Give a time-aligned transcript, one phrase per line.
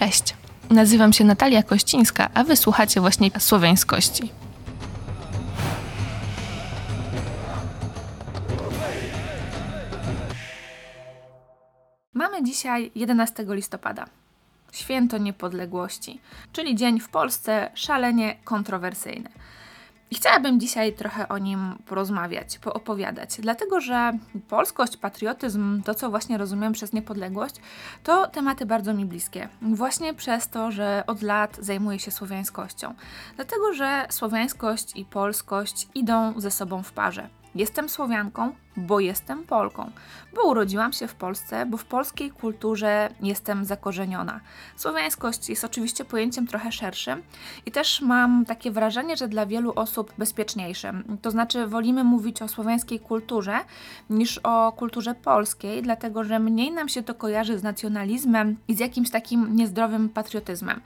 [0.00, 0.34] Cześć,
[0.70, 4.32] nazywam się Natalia Kościńska, a wysłuchacie właśnie słowiańskości.
[12.14, 14.06] Mamy dzisiaj 11 listopada,
[14.72, 16.20] święto niepodległości,
[16.52, 19.30] czyli dzień w Polsce szalenie kontrowersyjny.
[20.10, 24.12] I chciałabym dzisiaj trochę o nim porozmawiać, poopowiadać, dlatego że
[24.48, 27.54] polskość, patriotyzm, to co właśnie rozumiem przez niepodległość,
[28.04, 29.48] to tematy bardzo mi bliskie.
[29.62, 32.94] Właśnie przez to, że od lat zajmuję się słowiańskością.
[33.36, 37.39] Dlatego, że słowiańskość i polskość idą ze sobą w parze.
[37.54, 39.90] Jestem Słowianką, bo jestem Polką,
[40.34, 44.40] bo urodziłam się w Polsce, bo w polskiej kulturze jestem zakorzeniona.
[44.76, 47.22] Słowiańskość jest oczywiście pojęciem trochę szerszym
[47.66, 51.18] i też mam takie wrażenie, że dla wielu osób bezpieczniejszym.
[51.22, 53.58] To znaczy, wolimy mówić o słowiańskiej kulturze
[54.10, 58.78] niż o kulturze polskiej, dlatego że mniej nam się to kojarzy z nacjonalizmem i z
[58.78, 60.80] jakimś takim niezdrowym patriotyzmem.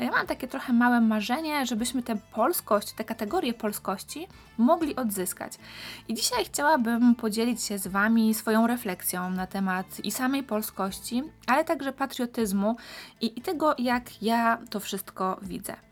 [0.00, 5.52] Ja mam takie trochę małe marzenie, żebyśmy tę polskość, tę kategorię polskości mogli odzyskać.
[6.08, 11.64] I dzisiaj chciałabym podzielić się z Wami swoją refleksją na temat i samej polskości, ale
[11.64, 12.76] także patriotyzmu
[13.20, 15.85] i, i tego, jak ja to wszystko widzę.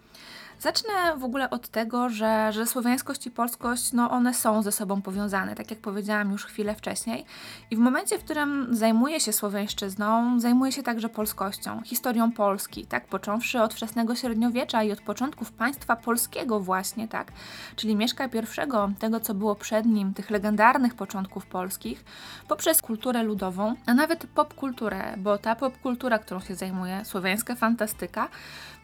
[0.61, 5.03] Zacznę w ogóle od tego, że, że słowiańskość i polskość, no one są ze sobą
[5.03, 7.25] powiązane, tak jak powiedziałam już chwilę wcześniej.
[7.71, 13.07] I w momencie, w którym zajmuję się słowiańszczyzną, zajmuję się także polskością, historią Polski, tak,
[13.07, 17.33] począwszy od wczesnego średniowiecza i od początków państwa polskiego właśnie, tak,
[17.77, 22.05] czyli Mieszka I, tego co było przed nim, tych legendarnych początków polskich,
[22.49, 28.29] poprzez kulturę ludową, a nawet popkulturę, bo ta popkultura, którą się zajmuję, słowiańska fantastyka,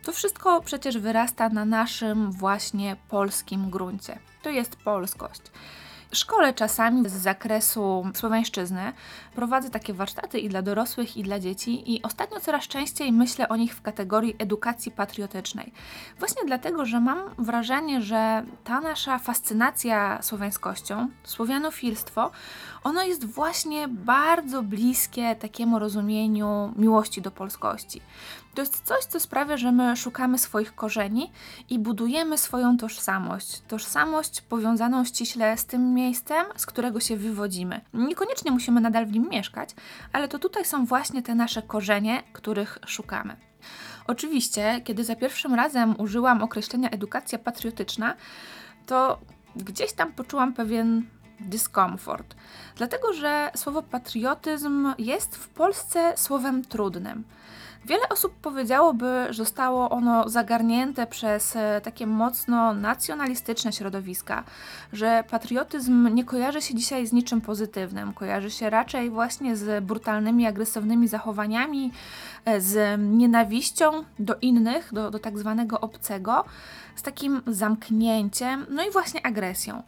[0.03, 4.19] to wszystko przecież wyrasta na naszym właśnie polskim gruncie.
[4.43, 5.43] To jest polskość.
[6.13, 8.93] Szkole czasami z zakresu słowiańszczyzny
[9.35, 13.57] prowadzę takie warsztaty i dla dorosłych, i dla dzieci, i ostatnio coraz częściej myślę o
[13.57, 15.73] nich w kategorii edukacji patriotycznej.
[16.19, 22.31] Właśnie dlatego, że mam wrażenie, że ta nasza fascynacja słowiańskością, słowianofilstwo,
[22.85, 28.01] ono jest właśnie bardzo bliskie takiemu rozumieniu miłości do polskości.
[28.55, 31.33] To jest coś, co sprawia, że my szukamy swoich korzeni
[31.71, 33.63] i budujemy swoją tożsamość.
[33.69, 37.81] Tożsamość powiązaną ściśle z tym miejscem, z którego się wywodzimy.
[37.95, 39.71] Niekoniecznie musimy nadal w nim mieszkać,
[40.13, 43.37] ale to tutaj są właśnie te nasze korzenie, których szukamy.
[44.07, 48.15] Oczywiście, kiedy za pierwszym razem użyłam określenia edukacja patriotyczna,
[48.87, 49.19] to
[49.57, 51.07] gdzieś tam poczułam pewien
[51.41, 52.35] dyskomfort.
[52.77, 57.25] Dlatego, że słowo patriotyzm jest w Polsce słowem trudnym.
[57.85, 64.45] Wiele osób powiedziałoby, że zostało ono zagarnięte przez e, takie mocno nacjonalistyczne środowiska,
[64.93, 70.47] że patriotyzm nie kojarzy się dzisiaj z niczym pozytywnym, kojarzy się raczej właśnie z brutalnymi,
[70.47, 71.93] agresywnymi zachowaniami,
[72.45, 76.45] e, z nienawiścią do innych, do, do tak zwanego obcego,
[76.97, 79.83] z takim zamknięciem, no i właśnie agresją.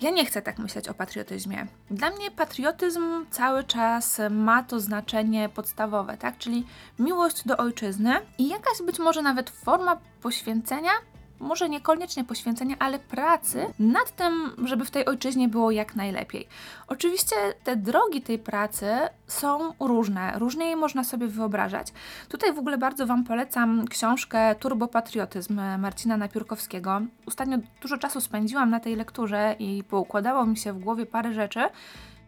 [0.00, 1.66] Ja nie chcę tak myśleć o patriotyzmie.
[1.90, 6.38] Dla mnie patriotyzm cały czas ma to znaczenie podstawowe, tak?
[6.38, 6.66] Czyli
[6.98, 10.90] miłość do ojczyzny i jakaś być może nawet forma poświęcenia
[11.40, 16.48] może niekoniecznie poświęcenia, ale pracy nad tym, żeby w tej ojczyźnie było jak najlepiej.
[16.88, 18.86] Oczywiście te drogi tej pracy
[19.26, 21.92] są różne, różnie je można sobie wyobrażać.
[22.28, 27.00] Tutaj w ogóle bardzo Wam polecam książkę Turbopatriotyzm Marcina Napiórkowskiego.
[27.26, 31.60] Ostatnio dużo czasu spędziłam na tej lekturze i poukładało mi się w głowie parę rzeczy.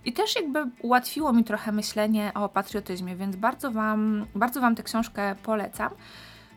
[0.05, 4.83] I też jakby ułatwiło mi trochę myślenie o patriotyzmie, więc bardzo Wam, bardzo wam tę
[4.83, 5.91] książkę polecam.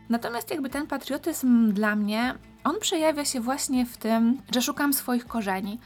[0.08, 2.34] Natomiast jakby ten patriotyzm dla mnie,
[2.64, 5.78] on przejawia się właśnie w tym, że szukam swoich korzeni,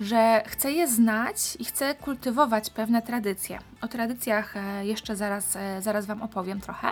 [0.00, 3.58] że chcę je znać i chcę kultywować pewne tradycje.
[3.80, 6.88] O tradycjach e, jeszcze zaraz, e, zaraz Wam opowiem trochę.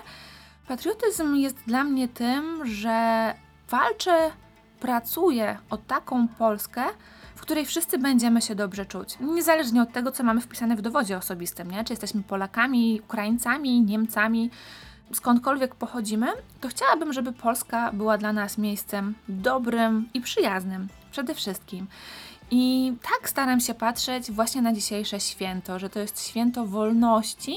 [0.69, 3.35] Patriotyzm jest dla mnie tym, że
[3.71, 4.31] walczę,
[4.81, 6.83] pracuję o taką Polskę,
[7.35, 9.17] w której wszyscy będziemy się dobrze czuć.
[9.21, 11.85] Niezależnie od tego, co mamy wpisane w dowodzie osobistym, nie?
[11.85, 14.51] czy jesteśmy Polakami, Ukraińcami, Niemcami,
[15.15, 16.27] skądkolwiek pochodzimy,
[16.61, 21.87] to chciałabym, żeby Polska była dla nas miejscem dobrym i przyjaznym przede wszystkim.
[22.51, 27.57] I tak staram się patrzeć właśnie na dzisiejsze święto, że to jest święto wolności,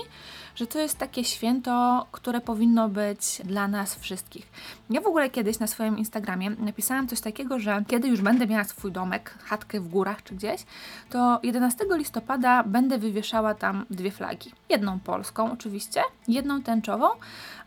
[0.58, 4.48] że to jest takie święto, które powinno być dla nas wszystkich.
[4.90, 8.64] Ja w ogóle kiedyś na swoim Instagramie napisałam coś takiego, że kiedy już będę miała
[8.64, 10.66] swój domek, chatkę w górach czy gdzieś,
[11.10, 14.52] to 11 listopada będę wywieszała tam dwie flagi.
[14.70, 17.08] Jedną polską oczywiście, jedną tęczową,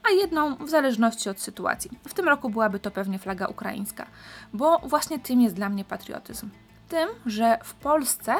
[0.08, 1.90] a jedną w zależności od sytuacji.
[2.08, 4.06] W tym roku byłaby to pewnie flaga ukraińska,
[4.52, 6.50] bo właśnie tym jest dla mnie patriotyzm.
[6.88, 8.34] Tym, że w Polsce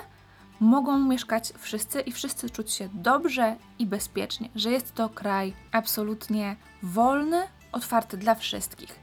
[0.60, 6.56] mogą mieszkać wszyscy i wszyscy czuć się dobrze i bezpiecznie, że jest to kraj absolutnie
[6.82, 7.42] wolny,
[7.72, 9.00] otwarty dla wszystkich.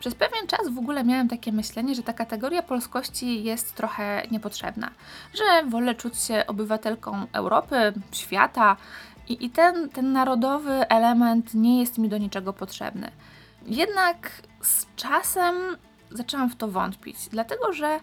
[0.00, 4.90] Przez pewien czas w ogóle miałem takie myślenie, że ta kategoria polskości jest trochę niepotrzebna,
[5.34, 8.76] że wolę czuć się obywatelką Europy, świata
[9.28, 13.10] i, i ten, ten narodowy element nie jest mi do niczego potrzebny.
[13.66, 15.54] Jednak z czasem
[16.10, 18.00] zaczęłam w to wątpić, dlatego że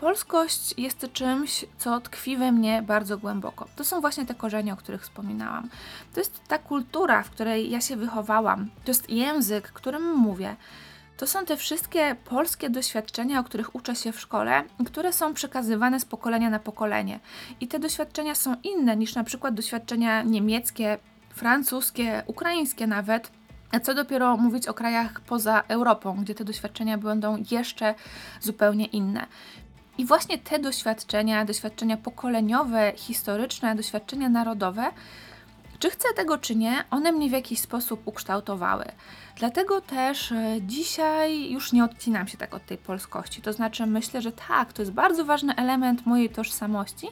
[0.00, 3.68] polskość jest czymś, co tkwi we mnie bardzo głęboko.
[3.76, 5.68] To są właśnie te korzenie, o których wspominałam.
[6.14, 8.70] To jest ta kultura, w której ja się wychowałam.
[8.84, 10.56] To jest język, którym mówię.
[11.16, 16.00] To są te wszystkie polskie doświadczenia, o których uczę się w szkole, które są przekazywane
[16.00, 17.20] z pokolenia na pokolenie.
[17.60, 20.98] I te doświadczenia są inne niż na przykład doświadczenia niemieckie,
[21.34, 23.30] francuskie, ukraińskie nawet.
[23.72, 27.94] A co dopiero mówić o krajach poza Europą, gdzie te doświadczenia będą jeszcze
[28.40, 29.26] zupełnie inne.
[29.98, 34.84] I właśnie te doświadczenia, doświadczenia pokoleniowe, historyczne, doświadczenia narodowe,
[35.78, 38.84] czy chcę tego, czy nie, one mnie w jakiś sposób ukształtowały.
[39.38, 43.42] Dlatego też e, dzisiaj już nie odcinam się tak od tej polskości.
[43.42, 47.08] To znaczy, myślę, że tak, to jest bardzo ważny element mojej tożsamości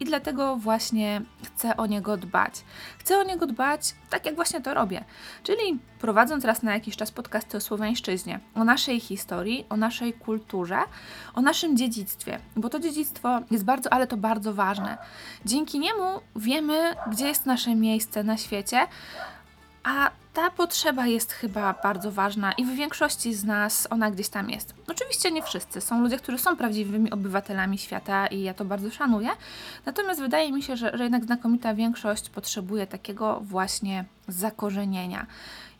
[0.00, 2.52] i dlatego właśnie chcę o niego dbać.
[2.98, 5.04] Chcę o niego dbać tak, jak właśnie to robię.
[5.42, 10.78] Czyli prowadząc raz na jakiś czas podcasty o słowiańszczyźnie, o naszej historii, o naszej kulturze,
[11.34, 14.98] o naszym dziedzictwie, bo to dziedzictwo jest bardzo, ale to bardzo ważne.
[15.44, 18.86] Dzięki niemu wiemy, gdzie jest nasze miejsce na świecie,
[19.84, 24.50] a ta potrzeba jest chyba bardzo ważna i w większości z nas ona gdzieś tam
[24.50, 24.74] jest.
[24.88, 25.80] Oczywiście nie wszyscy.
[25.80, 29.28] Są ludzie, którzy są prawdziwymi obywatelami świata i ja to bardzo szanuję.
[29.86, 35.26] Natomiast wydaje mi się, że, że jednak znakomita większość potrzebuje takiego właśnie zakorzenienia.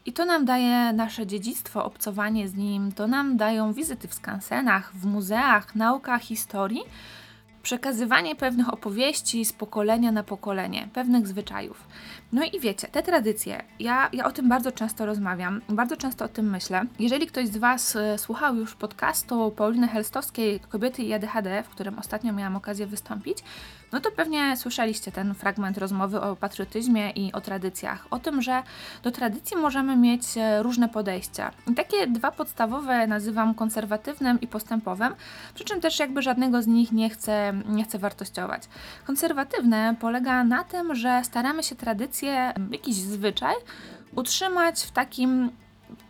[0.06, 4.92] I to nam daje nasze dziedzictwo, obcowanie z nim, to nam dają wizyty w skansenach,
[4.94, 6.82] w muzeach, nauka historii
[7.62, 11.84] przekazywanie pewnych opowieści z pokolenia na pokolenie, pewnych zwyczajów.
[12.32, 16.28] No i wiecie, te tradycje, ja, ja o tym bardzo często rozmawiam, bardzo często o
[16.28, 16.82] tym myślę.
[16.98, 21.98] Jeżeli ktoś z Was e, słuchał już podcastu Pauliny Helstowskiej Kobiety i ADHD, w którym
[21.98, 23.38] ostatnio miałam okazję wystąpić,
[23.92, 28.06] no to pewnie słyszeliście ten fragment rozmowy o patriotyzmie i o tradycjach.
[28.10, 28.62] O tym, że
[29.02, 31.50] do tradycji możemy mieć e, różne podejścia.
[31.70, 35.14] I takie dwa podstawowe nazywam konserwatywnym i postępowym,
[35.54, 38.62] przy czym też jakby żadnego z nich nie chcę, nie chcę wartościować.
[39.06, 41.74] Konserwatywne polega na tym, że staramy się
[42.20, 43.54] tradycję, jakiś zwyczaj,
[44.16, 45.50] utrzymać w takim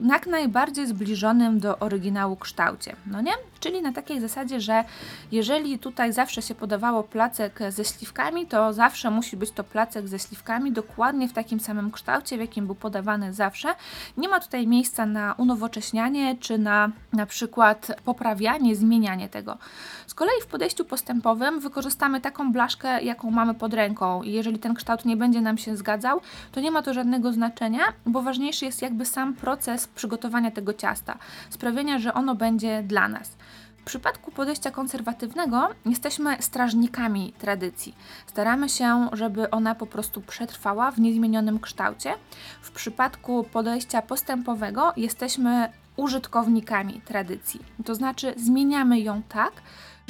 [0.00, 3.32] jak najbardziej zbliżonym do oryginału kształcie, no nie?
[3.60, 4.84] Czyli na takiej zasadzie, że
[5.32, 10.18] jeżeli tutaj zawsze się podawało placek ze śliwkami, to zawsze musi być to placek ze
[10.18, 13.68] śliwkami dokładnie w takim samym kształcie, w jakim był podawany zawsze.
[14.16, 19.58] Nie ma tutaj miejsca na unowocześnianie czy na na przykład poprawianie, zmienianie tego.
[20.06, 24.74] Z kolei w podejściu postępowym wykorzystamy taką blaszkę, jaką mamy pod ręką i jeżeli ten
[24.74, 26.20] kształt nie będzie nam się zgadzał,
[26.52, 31.18] to nie ma to żadnego znaczenia, bo ważniejszy jest jakby sam proces przygotowania tego ciasta,
[31.50, 33.36] sprawienia, że ono będzie dla nas.
[33.80, 37.94] W przypadku podejścia konserwatywnego jesteśmy strażnikami tradycji.
[38.26, 42.14] Staramy się, żeby ona po prostu przetrwała w niezmienionym kształcie.
[42.62, 47.60] W przypadku podejścia postępowego jesteśmy użytkownikami tradycji.
[47.84, 49.52] To znaczy zmieniamy ją tak,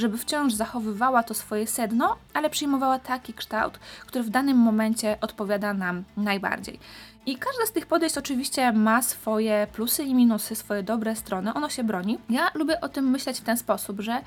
[0.00, 5.75] żeby wciąż zachowywała to swoje sedno, ale przyjmowała taki kształt, który w danym momencie odpowiada
[5.75, 6.79] nam najbardziej.
[7.26, 11.69] I każde z tych podejść oczywiście ma swoje plusy i minusy, swoje dobre strony, ono
[11.69, 12.19] się broni.
[12.31, 14.20] Ja lubię o tym myśleć w ten sposób, że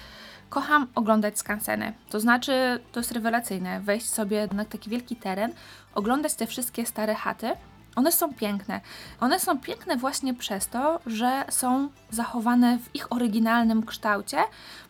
[0.50, 1.94] kocham oglądać skanseny.
[2.10, 5.54] To znaczy, to jest rewelacyjne, wejść sobie na taki wielki teren,
[5.96, 7.52] oglądać te wszystkie stare chaty,
[7.96, 8.82] one są piękne.
[9.20, 14.38] One są piękne właśnie przez to, że są zachowane w ich oryginalnym kształcie,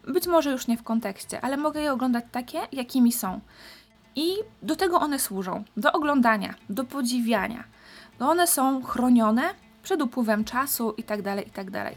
[0.07, 3.39] być może już nie w kontekście, ale mogę je oglądać takie, jakimi są.
[4.15, 7.63] I do tego one służą do oglądania, do podziwiania.
[8.19, 9.43] No one są chronione
[9.83, 11.91] przed upływem czasu itd., tak itd.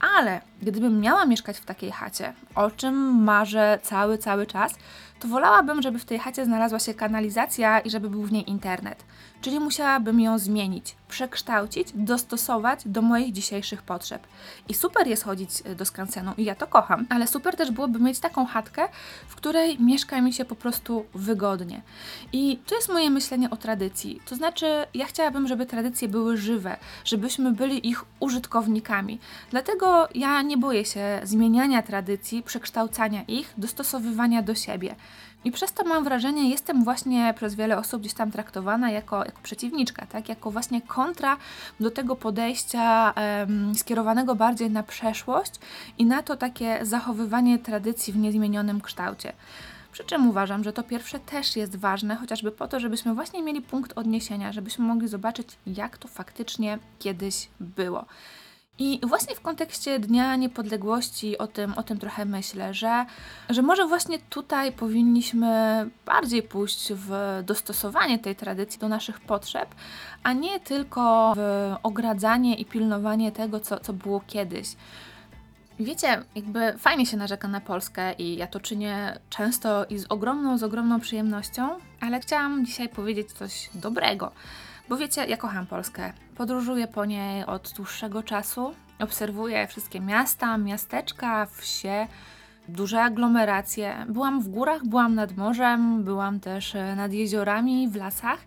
[0.00, 4.74] Ale gdybym miała mieszkać w takiej chacie, o czym marzę cały, cały czas,
[5.20, 9.04] to wolałabym, żeby w tej chacie znalazła się kanalizacja i żeby był w niej internet.
[9.40, 14.26] Czyli musiałabym ją zmienić, przekształcić, dostosować do moich dzisiejszych potrzeb.
[14.68, 17.98] I super jest chodzić e, do skansenu i ja to kocham, ale super też byłoby
[17.98, 18.88] mieć taką chatkę,
[19.28, 21.82] w której mieszka mi się po prostu wygodnie.
[22.32, 24.22] I to jest moje myślenie o tradycji.
[24.26, 29.18] To znaczy, ja chciałabym, żeby tradycje były żywe, żebyśmy byli ich użytkownikami.
[29.50, 34.94] Dlatego ja nie boję się zmieniania tradycji, przekształcania ich, dostosowywania do siebie.
[35.44, 39.40] I przez to mam wrażenie, jestem właśnie przez wiele osób gdzieś tam traktowana jako, jako
[39.42, 40.28] przeciwniczka, tak?
[40.28, 41.36] jako właśnie kontra
[41.80, 45.52] do tego podejścia um, skierowanego bardziej na przeszłość
[45.98, 49.32] i na to takie zachowywanie tradycji w niezmienionym kształcie.
[49.92, 53.62] Przy czym uważam, że to pierwsze też jest ważne, chociażby po to, żebyśmy właśnie mieli
[53.62, 58.04] punkt odniesienia, żebyśmy mogli zobaczyć, jak to faktycznie kiedyś było.
[58.78, 63.06] I właśnie w kontekście Dnia Niepodległości o tym, o tym trochę myślę, że,
[63.48, 65.50] że może właśnie tutaj powinniśmy
[66.06, 69.74] bardziej pójść w dostosowanie tej tradycji do naszych potrzeb,
[70.22, 74.68] a nie tylko w ogradzanie i pilnowanie tego, co, co było kiedyś.
[75.80, 80.58] Wiecie, jakby fajnie się narzeka na Polskę i ja to czynię często i z ogromną,
[80.58, 81.68] z ogromną przyjemnością,
[82.00, 84.32] ale chciałam dzisiaj powiedzieć coś dobrego.
[84.88, 86.12] Bo wiecie, ja kocham Polskę.
[86.36, 88.74] Podróżuję po niej od dłuższego czasu.
[88.98, 92.06] Obserwuję wszystkie miasta, miasteczka, wsie,
[92.68, 94.06] duże aglomeracje.
[94.08, 98.38] Byłam w górach, byłam nad morzem, byłam też e, nad jeziorami, w lasach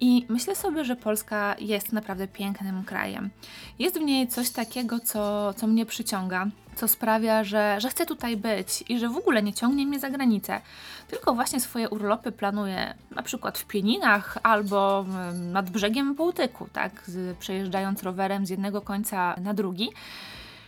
[0.00, 3.30] i myślę sobie, że Polska jest naprawdę pięknym krajem.
[3.78, 8.36] Jest w niej coś takiego, co, co mnie przyciąga, co sprawia, że, że chcę tutaj
[8.36, 10.60] być i że w ogóle nie ciągnie mnie za granicę.
[11.08, 15.04] Tylko właśnie swoje urlopy planuję na przykład w Pieninach albo
[15.52, 19.90] nad brzegiem Bałtyku, tak, przejeżdżając rowerem z jednego końca na drugi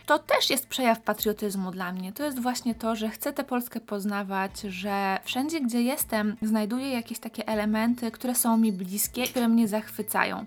[0.07, 2.13] to też jest przejaw patriotyzmu dla mnie.
[2.13, 7.19] To jest właśnie to, że chcę tę Polskę poznawać, że wszędzie, gdzie jestem, znajduję jakieś
[7.19, 10.45] takie elementy, które są mi bliskie, które mnie zachwycają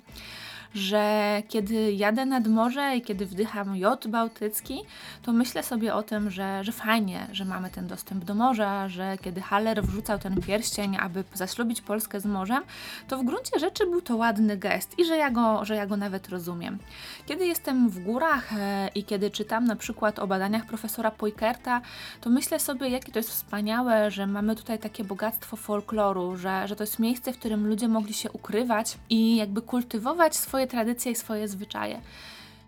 [0.75, 4.83] że kiedy jadę nad morze i kiedy wdycham jod bałtycki,
[5.23, 9.19] to myślę sobie o tym, że, że fajnie, że mamy ten dostęp do morza, że
[9.23, 12.63] kiedy Haller wrzucał ten pierścień, aby zaślubić Polskę z morzem,
[13.09, 15.97] to w gruncie rzeczy był to ładny gest i że ja go, że ja go
[15.97, 16.79] nawet rozumiem.
[17.27, 21.81] Kiedy jestem w górach e, i kiedy czytam na przykład o badaniach profesora Poikerta,
[22.21, 26.77] to myślę sobie, jakie to jest wspaniałe, że mamy tutaj takie bogactwo folkloru, że, że
[26.77, 31.13] to jest miejsce, w którym ludzie mogli się ukrywać i jakby kultywować swoje swoje tradycje
[31.13, 32.01] i swoje zwyczaje.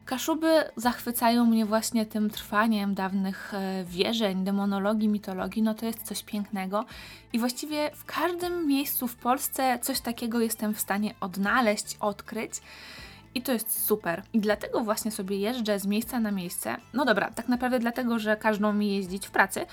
[0.05, 5.63] Kaszuby zachwycają mnie właśnie tym trwaniem dawnych e, wierzeń, demonologii, mitologii.
[5.63, 6.85] No to jest coś pięknego.
[7.33, 12.53] I właściwie w każdym miejscu w Polsce coś takiego jestem w stanie odnaleźć, odkryć.
[13.35, 14.23] I to jest super.
[14.33, 16.77] I dlatego właśnie sobie jeżdżę z miejsca na miejsce.
[16.93, 19.67] No dobra, tak naprawdę dlatego, że każą mi jeździć w pracy,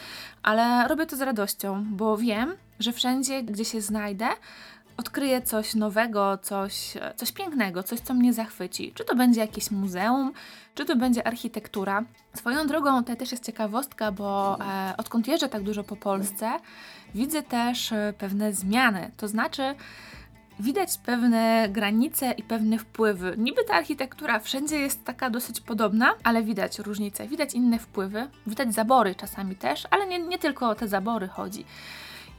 [0.44, 4.28] ale robię to z radością, bo wiem, że wszędzie, gdzie się znajdę,
[5.00, 8.94] odkryję coś nowego, coś, coś pięknego, coś, co mnie zachwyci.
[8.96, 10.34] Czy to będzie jakieś muzeum,
[10.76, 12.04] czy to będzie architektura.
[12.34, 16.52] Swoją drogą to też jest ciekawostka, bo e, odkąd jeżdżę tak dużo po Polsce,
[17.16, 19.12] widzę też e, pewne zmiany.
[19.18, 19.76] To znaczy,
[20.60, 23.36] widać pewne granice i pewne wpływy.
[23.38, 28.74] Niby ta architektura wszędzie jest taka dosyć podobna, ale widać różnice, widać inne wpływy, widać
[28.74, 31.66] zabory czasami też, ale nie, nie tylko o te zabory chodzi.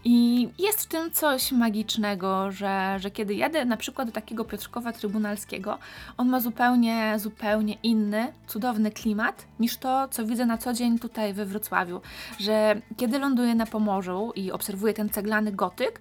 [0.04, 4.92] I jest w tym coś magicznego, że, że kiedy jadę na przykład do takiego Piotrkowa
[4.92, 5.78] Trybunalskiego,
[6.16, 11.35] on ma zupełnie, zupełnie inny, cudowny klimat niż to, co widzę na co dzień tutaj
[11.35, 12.00] we Wrocławiu.
[12.38, 16.00] Że kiedy ląduję na Pomorzu i obserwuję ten ceglany gotyk,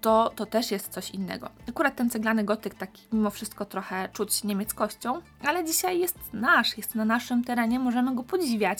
[0.00, 1.50] to, to też jest coś innego.
[1.68, 6.94] Akurat ten ceglany gotyk taki mimo wszystko trochę czuć niemieckością, ale dzisiaj jest nasz, jest
[6.94, 8.78] na naszym terenie, możemy go podziwiać.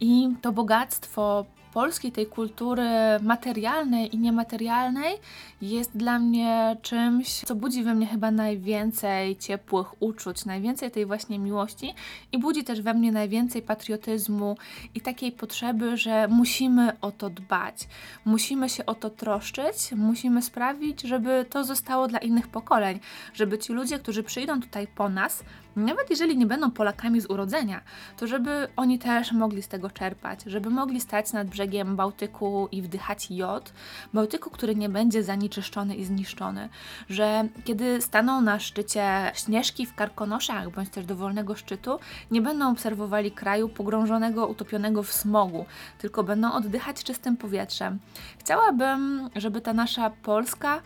[0.00, 1.46] I to bogactwo
[1.76, 2.88] polskiej, tej kultury
[3.22, 5.14] materialnej i niematerialnej
[5.62, 11.38] jest dla mnie czymś, co budzi we mnie chyba najwięcej ciepłych uczuć, najwięcej tej właśnie
[11.38, 11.94] miłości
[12.32, 14.56] i budzi też we mnie najwięcej patriotyzmu
[14.94, 17.88] i takiej potrzeby, że musimy o to dbać,
[18.24, 23.00] musimy się o to troszczyć, musimy sprawić, żeby to zostało dla innych pokoleń,
[23.34, 25.44] żeby ci ludzie, którzy przyjdą tutaj po nas,
[25.76, 27.80] nawet jeżeli nie będą Polakami z urodzenia,
[28.16, 32.82] to żeby oni też mogli z tego czerpać, żeby mogli stać nad brzegiem Bałtyku i
[32.82, 33.72] wdychać jod,
[34.14, 36.68] Bałtyku, który nie będzie zanieczyszczony i zniszczony,
[37.08, 41.98] że kiedy staną na szczycie Śnieżki w Karkonoszach, bądź też dowolnego szczytu,
[42.30, 45.66] nie będą obserwowali kraju pogrążonego, utopionego w smogu,
[45.98, 47.98] tylko będą oddychać czystym powietrzem.
[48.38, 50.80] Chciałabym, żeby ta nasza Polska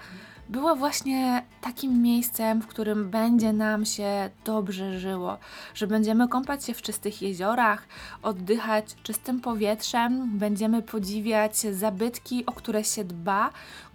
[0.51, 5.39] była właśnie takim miejscem, w którym będzie nam się dobrze żyło,
[5.75, 7.87] że będziemy kąpać się w czystych jeziorach,
[8.23, 13.51] oddychać czystym powietrzem, będziemy podziwiać zabytki, o które się dba,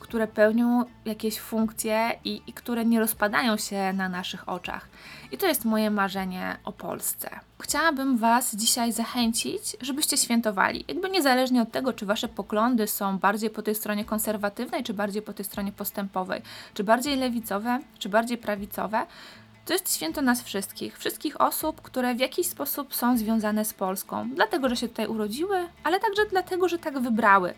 [0.05, 4.89] które pełnią jakieś funkcje i, i które nie rozpadają się na naszych oczach.
[5.31, 7.29] I to jest moje marzenie o Polsce.
[7.59, 10.85] Chciałabym Was dzisiaj zachęcić, żebyście świętowali.
[10.87, 15.21] Jakby niezależnie od tego, czy Wasze poglądy są bardziej po tej stronie konserwatywnej, czy bardziej
[15.21, 16.41] po tej stronie postępowej,
[16.73, 19.05] czy bardziej lewicowe, czy bardziej prawicowe,
[19.65, 24.29] to jest święto nas wszystkich, wszystkich osób, które w jakiś sposób są związane z Polską,
[24.35, 27.53] dlatego, że się tutaj urodziły, ale także dlatego, że tak wybrały.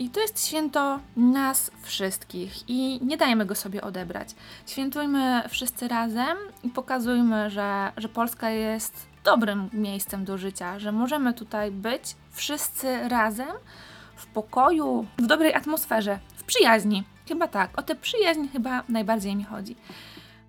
[0.00, 4.28] I to jest święto nas wszystkich i nie dajmy go sobie odebrać.
[4.66, 11.34] Świętujmy wszyscy razem i pokazujmy, że, że Polska jest dobrym miejscem do życia, że możemy
[11.34, 13.48] tutaj być wszyscy razem
[14.16, 17.04] w pokoju, w dobrej atmosferze, w przyjaźni.
[17.28, 19.76] Chyba tak, o tę przyjaźń chyba najbardziej mi chodzi.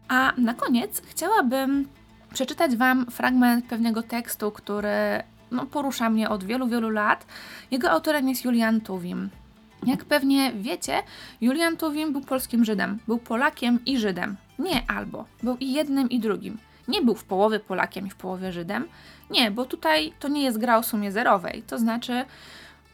[0.08, 1.88] A na koniec chciałabym
[2.34, 7.26] przeczytać Wam fragment pewnego tekstu, który no, porusza mnie od wielu, wielu lat.
[7.72, 9.30] Jego autorem jest Julian Tuwim.
[9.86, 11.04] Jak pewnie wiecie,
[11.42, 13.00] Julian Tuwim był polskim Żydem.
[13.08, 14.38] Był Polakiem i Żydem.
[14.60, 15.26] Nie albo.
[15.44, 16.58] Był i jednym, i drugim.
[16.88, 18.88] Nie był w połowie Polakiem i w połowie Żydem.
[19.30, 21.64] Nie, bo tutaj to nie jest gra o sumie zerowej.
[21.68, 22.26] To znaczy,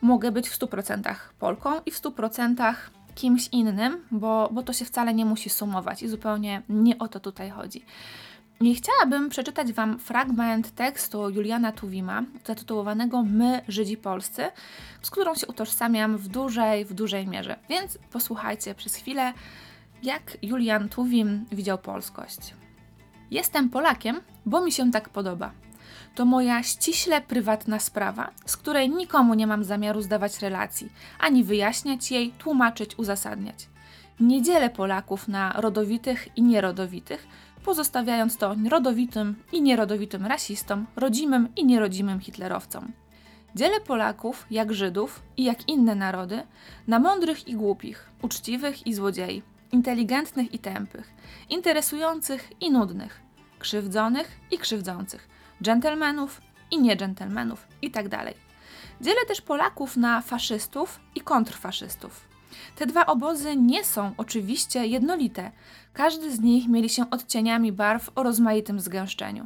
[0.01, 2.73] mogę być w 100% Polką i w 100%
[3.15, 7.19] kimś innym, bo, bo to się wcale nie musi sumować i zupełnie nie o to
[7.19, 7.85] tutaj chodzi.
[8.61, 14.43] I chciałabym przeczytać Wam fragment tekstu Juliana Tuwima, zatytułowanego My, Żydzi Polscy,
[15.01, 17.55] z którą się utożsamiam w dużej, w dużej mierze.
[17.69, 19.33] Więc posłuchajcie przez chwilę,
[20.03, 22.53] jak Julian Tuwim widział polskość.
[23.31, 25.51] Jestem Polakiem, bo mi się tak podoba.
[26.15, 32.11] To moja ściśle prywatna sprawa, z której nikomu nie mam zamiaru zdawać relacji, ani wyjaśniać
[32.11, 33.69] jej, tłumaczyć, uzasadniać.
[34.19, 37.27] Nie dzielę Polaków na rodowitych i nierodowitych,
[37.67, 42.91] pozostawiając to rodowitym i nierodowitym rasistom, rodzimym i nierodzimym hitlerowcom.
[43.55, 46.43] Dzielę Polaków, jak Żydów i jak inne narody,
[46.87, 51.13] na mądrych i głupich, uczciwych i złodziei, inteligentnych i tępych,
[51.49, 53.21] interesujących i nudnych,
[53.59, 55.29] krzywdzonych i krzywdzących,
[55.63, 58.09] dżentelmenów i niedżentelmenów itd.
[58.09, 58.33] Tak
[59.01, 62.36] Dzielę też Polaków na faszystów i kontrfaszystów.
[62.75, 65.51] Te dwa obozy nie są oczywiście jednolite.
[65.93, 69.45] Każdy z nich mieli się odcieniami barw o rozmaitym zgęszczeniu.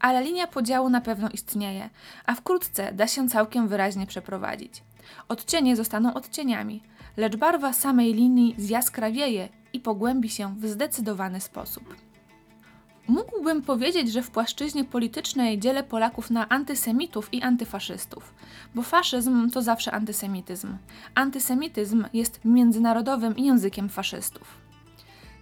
[0.00, 1.90] Ale linia podziału na pewno istnieje,
[2.26, 4.82] a wkrótce da się całkiem wyraźnie przeprowadzić.
[5.28, 6.82] Odcienie zostaną odcieniami,
[7.16, 12.09] lecz barwa samej linii zjaskrawieje i pogłębi się w zdecydowany sposób.
[13.10, 18.34] Mógłbym powiedzieć, że w płaszczyźnie politycznej dzielę Polaków na antysemitów i antyfaszystów,
[18.74, 20.76] bo faszyzm to zawsze antysemityzm.
[21.14, 24.54] Antysemityzm jest międzynarodowym językiem faszystów.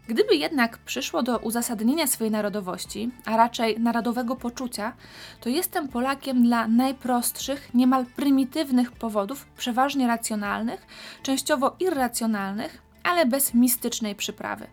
[0.06, 4.92] Gdyby jednak przyszło do uzasadnienia swojej narodowości, a raczej narodowego poczucia,
[5.40, 10.86] to jestem Polakiem dla najprostszych, niemal prymitywnych powodów, przeważnie racjonalnych,
[11.22, 14.66] częściowo irracjonalnych, ale bez mistycznej przyprawy.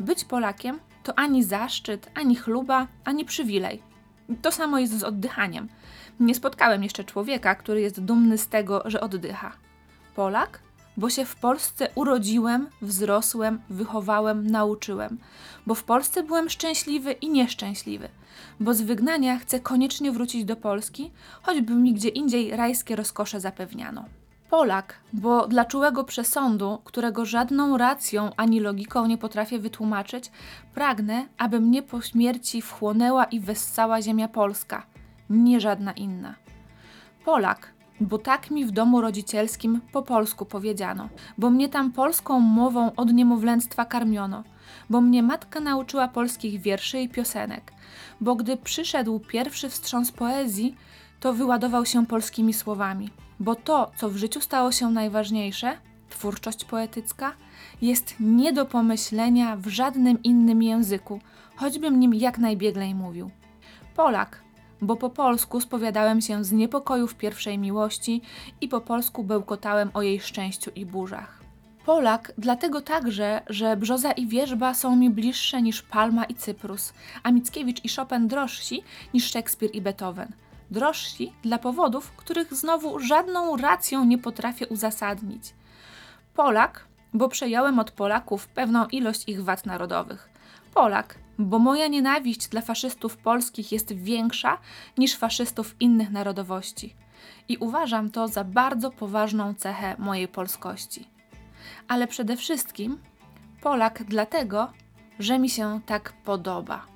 [0.00, 3.82] Być Polakiem to ani zaszczyt, ani chluba, ani przywilej.
[4.42, 5.68] To samo jest z oddychaniem.
[6.20, 9.52] Nie spotkałem jeszcze człowieka, który jest dumny z tego, że oddycha.
[10.14, 10.60] Polak?
[10.96, 15.18] Bo się w Polsce urodziłem, wzrosłem, wychowałem, nauczyłem.
[15.66, 18.08] Bo w Polsce byłem szczęśliwy i nieszczęśliwy.
[18.60, 21.10] Bo z wygnania chcę koniecznie wrócić do Polski,
[21.42, 24.04] choćby mi gdzie indziej rajskie rozkosze zapewniano.
[24.54, 30.30] Polak, bo dla czułego przesądu, którego żadną racją ani logiką nie potrafię wytłumaczyć,
[30.74, 34.86] pragnę, aby mnie po śmierci wchłonęła i wessała ziemia polska,
[35.30, 36.34] nie żadna inna.
[37.24, 42.92] Polak, bo tak mi w domu rodzicielskim po polsku powiedziano, bo mnie tam polską mową
[42.96, 44.44] od niemowlęctwa karmiono,
[44.90, 47.72] bo mnie matka nauczyła polskich wierszy i piosenek,
[48.20, 50.76] bo gdy przyszedł pierwszy wstrząs poezji,
[51.20, 55.76] to wyładował się polskimi słowami bo to, co w życiu stało się najważniejsze,
[56.10, 57.32] twórczość poetycka,
[57.82, 61.20] jest nie do pomyślenia w żadnym innym języku,
[61.56, 63.30] choćbym nim jak najbieglej mówił.
[63.96, 64.42] Polak,
[64.80, 68.22] bo po polsku spowiadałem się z niepokojów pierwszej miłości
[68.60, 71.44] i po polsku bełkotałem o jej szczęściu i burzach.
[71.86, 76.92] Polak dlatego także, że brzoza i wierzba są mi bliższe niż Palma i Cyprus,
[77.22, 78.82] a Mickiewicz i Chopin drożsi
[79.14, 80.32] niż Szekspir i Beethoven–
[80.70, 85.54] drożsi dla powodów, których znowu żadną racją nie potrafię uzasadnić.
[86.34, 90.28] Polak, bo przejąłem od Polaków pewną ilość ich wad narodowych.
[90.74, 94.58] Polak, bo moja nienawiść dla faszystów polskich jest większa
[94.98, 96.94] niż faszystów innych narodowości.
[97.48, 101.08] I uważam to za bardzo poważną cechę mojej polskości.
[101.88, 102.98] Ale przede wszystkim
[103.60, 104.72] Polak dlatego,
[105.18, 106.86] że mi się tak podoba.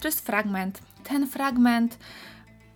[0.00, 1.98] To jest fragment ten fragment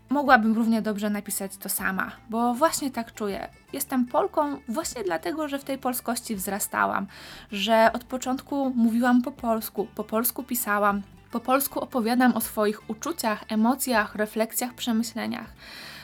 [0.09, 3.49] mogłabym równie dobrze napisać to sama, bo właśnie tak czuję.
[3.73, 7.07] Jestem Polką właśnie dlatego, że w tej polskości wzrastałam,
[7.53, 13.45] że od początku mówiłam po polsku, po polsku pisałam, po polsku opowiadam o swoich uczuciach,
[13.49, 15.53] emocjach, refleksjach, przemyśleniach.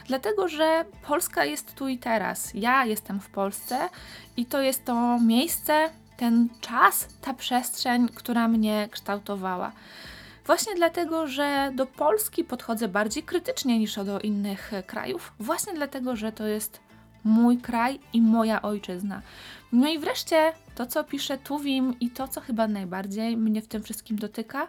[0.06, 2.54] Dlatego, że Polska jest tu i teraz.
[2.54, 3.88] Ja jestem w Polsce
[4.36, 9.72] i to jest to miejsce, ten czas, ta przestrzeń, która mnie kształtowała.
[10.46, 15.32] Właśnie dlatego, że do Polski podchodzę bardziej krytycznie niż do innych krajów.
[15.38, 16.80] Właśnie dlatego, że to jest
[17.24, 19.22] mój kraj i moja ojczyzna.
[19.72, 23.82] No i wreszcie to, co pisze Tuwim i to, co chyba najbardziej mnie w tym
[23.82, 24.68] wszystkim dotyka.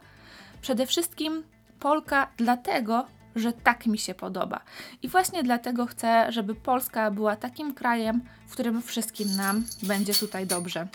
[0.62, 1.44] Przede wszystkim
[1.80, 3.06] Polka dlatego,
[3.36, 4.62] że tak mi się podoba.
[5.02, 10.48] I właśnie dlatego chcę, żeby Polska była takim krajem, w którym wszystkim nam będzie tutaj
[10.48, 10.88] dobrze.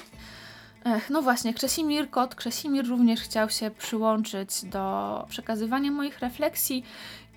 [0.94, 6.84] Ech, no właśnie, Krzesimir Kot, Krzesimir również chciał się przyłączyć do przekazywania moich refleksji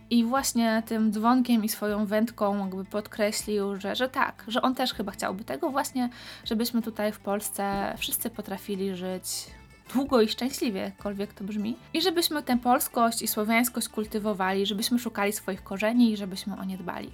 [0.09, 4.93] i właśnie tym dzwonkiem i swoją wędką jakby podkreślił, że, że tak, że on też
[4.93, 6.09] chyba chciałby tego właśnie,
[6.45, 9.45] żebyśmy tutaj w Polsce wszyscy potrafili żyć
[9.93, 11.75] długo i szczęśliwie, jakkolwiek to brzmi.
[11.93, 16.77] I żebyśmy tę polskość i słowiańskość kultywowali, żebyśmy szukali swoich korzeni i żebyśmy o nie
[16.77, 17.11] dbali.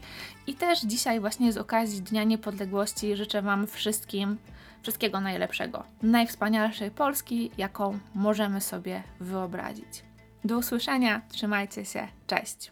[0.48, 4.38] I też dzisiaj właśnie z okazji Dnia Niepodległości życzę Wam wszystkim
[4.86, 10.04] Wszystkiego najlepszego, najwspanialszej Polski, jaką możemy sobie wyobrazić.
[10.44, 12.72] Do usłyszenia, trzymajcie się, cześć!